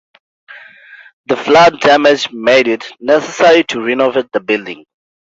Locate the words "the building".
4.31-4.87